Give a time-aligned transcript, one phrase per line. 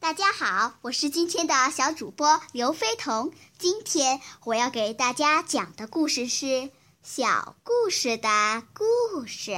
[0.00, 3.32] 大家好，我是今天的小主播刘飞彤。
[3.58, 6.46] 今天我要给大家讲的故事是
[7.02, 9.50] 《小故事的故事》。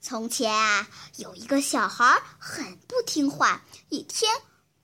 [0.00, 4.32] 从前啊，有一个小孩很不听话，一天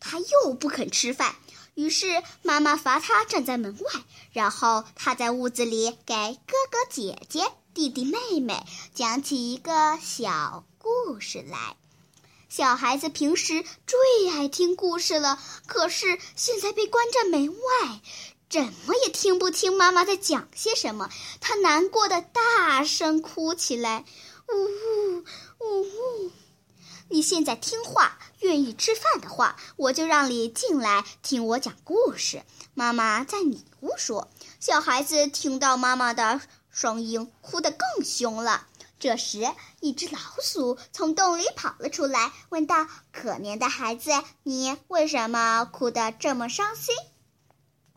[0.00, 1.36] 他又不肯吃饭，
[1.74, 3.90] 于是妈妈罚他站在门外，
[4.32, 6.14] 然后他在屋子里给
[6.46, 8.64] 哥哥姐姐、弟弟妹妹
[8.94, 11.76] 讲起一个小故事来。
[12.54, 18.02] 小孩子平时最爱听故事了，可是现在被关在门外，
[18.50, 21.08] 怎么也听不清妈妈在讲些什么。
[21.40, 24.04] 他难过的大声哭起来
[24.52, 25.24] ：“呜呜
[25.60, 26.30] 呜呜！
[27.08, 32.42] 你现在听话，愿意吃饭的话，我就让你进来听我讲故事。”
[32.76, 34.28] 妈妈在里屋说。
[34.60, 38.66] 小孩子听到妈妈的声音，哭得更凶了。
[39.02, 44.12] 这时，一只老鼠从洞里跑了出来，问道：“可怜的孩子，
[44.44, 46.94] 你为什么哭得这么伤心？”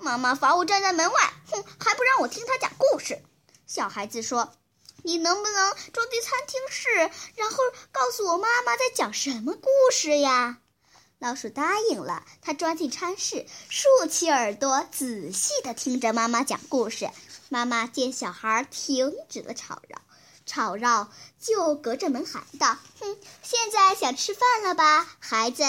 [0.00, 3.22] 妈妈罚我站在门外，哼，还不让我听他讲故事。
[3.66, 4.54] 小孩子说
[5.04, 6.88] ：“你能不能装进餐厅室，
[7.36, 7.58] 然后
[7.92, 10.60] 告诉我妈妈在讲什么故事呀？”
[11.20, 12.24] 老鼠答应了。
[12.40, 17.10] 它钻进餐室，竖起耳朵，仔细地听着妈妈讲故事。
[17.50, 20.00] 妈妈见小孩停止了吵嚷。
[20.46, 25.62] 吵闹，就隔着门喊道：“哼，现在想吃饭了吧，孩子？”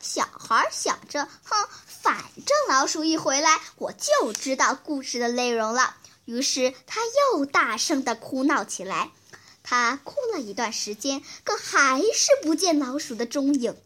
[0.00, 7.00] 小孩想着：“哼，反正老鼠一回来，我就知道故事的内容了。”于是他
[7.32, 9.10] 又大声的哭闹起来。
[9.62, 13.76] 他哭了一段时间，可还是不见老鼠的踪影。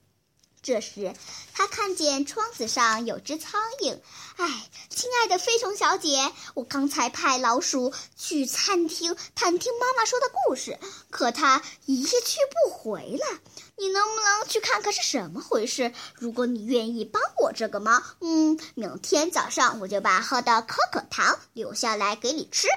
[0.62, 1.12] 这时，
[1.52, 3.98] 他看见窗子上有只苍蝇。
[4.36, 10.78] 哎，亲爱的飞虫小姐，我刚才派老鼠去餐厅探听妈妈说的故事，
[11.10, 13.40] 可它一去不回了。
[13.76, 15.92] 你能不能去看看是什么回事？
[16.14, 22.68] 如果你愿意帮我这个忙，嗯，明天早上我就把喝的可可糖留下来给你吃。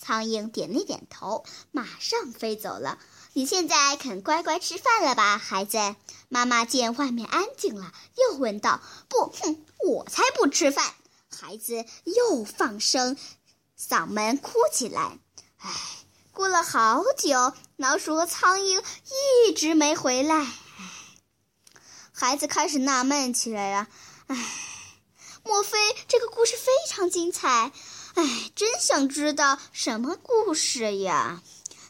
[0.00, 2.98] 苍蝇点了点头，马上飞走了。
[3.36, 5.94] 你现在肯乖乖吃饭了吧，孩子？
[6.30, 8.80] 妈妈见外面安静了，又问道
[9.10, 10.94] ：“不，哼，我才不吃饭！”
[11.28, 13.14] 孩子又放声
[13.78, 15.18] 嗓门哭起来。
[15.58, 15.70] 唉，
[16.32, 18.82] 过了好久，老鼠和苍蝇
[19.46, 20.36] 一直没回来。
[20.36, 20.50] 唉，
[22.14, 23.88] 孩子开始纳闷起来了。
[24.28, 24.36] 唉，
[25.44, 25.76] 莫非
[26.08, 27.70] 这个故事非常精彩？
[28.14, 31.42] 唉，真想知道什么故事呀！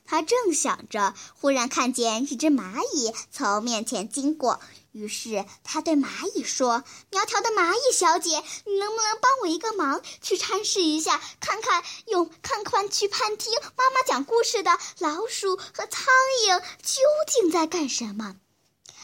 [0.07, 4.61] 他正想着，忽然看见一只蚂蚁从面前经过，
[4.93, 16.07] 于是他对蚂蚁说：“苗条的蚂蚁小姐，你能不能帮我一个忙，去探视一下，看看用看看去餐厅妈妈讲故事的老鼠和苍
[16.49, 18.37] 蝇究竟在干什么？”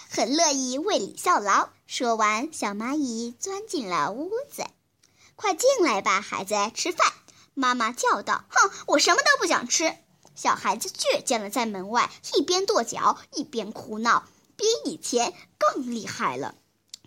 [0.08, 1.70] 很乐意为你效劳。
[1.86, 4.64] 说完，小蚂蚁钻进了屋子。
[5.36, 7.12] “快进来吧，孩子，吃饭。”
[7.54, 8.44] 妈妈叫道。
[8.50, 9.96] “哼，我什么都不想吃。”
[10.34, 14.24] 小孩子倔强的在门外一边跺脚一边哭闹，
[14.56, 16.54] 比以前更厉害了。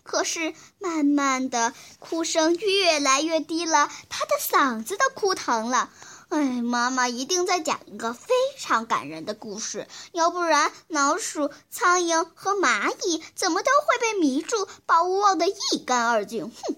[0.03, 5.89] 可是慢慢的，哭声越来越低了，他的嗓子都哭疼了。
[6.29, 16.51] 哎，妈妈一定在讲一个非常感人的故事，要不然老鼠、苍蝇和蚂蚁怎么都会被迷住，把我忘得一干二净。
[16.51, 16.75] 哼！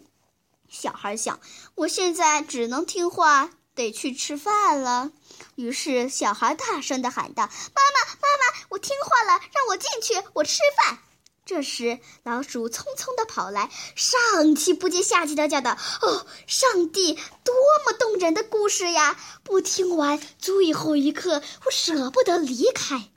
[0.69, 1.39] 小孩想，
[1.75, 5.11] 我现在只能听话，得去吃饭了。
[5.55, 10.99] 于是，小孩大声的喊道：“妈妈，妈妈，我听话了，让我进去，我吃饭。”
[11.45, 17.55] 这时，老鼠匆匆的跑来，上气不接下气的叫道：“哦，上帝，多
[17.85, 19.17] 么动人的故事呀！
[19.43, 23.09] 不听完最后一刻，我舍不得离开。”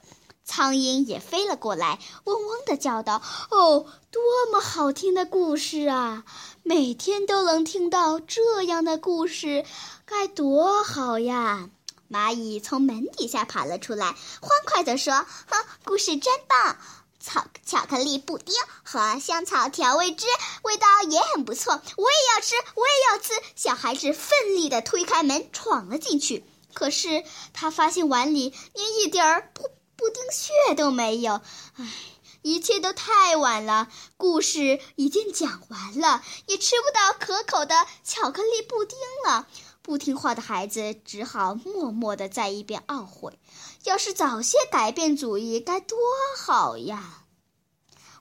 [0.51, 3.23] 苍蝇也飞了过来，嗡嗡地叫道
[3.53, 6.25] ：“哦，多么好听的故事啊！
[6.65, 9.65] 每天都能听到这样的故事，
[10.05, 11.71] 该多好呀！”
[12.11, 15.15] 蚂蚁从门底下爬了出来，欢快地说
[15.47, 16.77] ：“哼，故事真棒！
[17.21, 18.53] 草巧克力布丁
[18.83, 20.27] 和香草调味汁
[20.63, 26.45] 味道也很不错，我也要吃，我也要吃。”小孩子奋力地推开门，闯了进去。
[26.75, 27.23] 可是
[27.53, 29.69] 他发现碗里连一点儿不
[30.01, 31.43] 布丁屑都没有。
[31.77, 31.93] 唉，
[32.41, 39.47] 一切都太晚了，故事已经讲完了，也吃不到可口的巧克力布丁了。
[39.83, 43.39] 不听话的孩子只好默默地在一边懊悔
[43.85, 45.99] ：“要是早些改变主意，该多
[46.39, 47.25] 好呀！”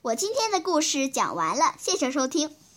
[0.02, 2.54] 我今天的故事讲完了，谢谢收听。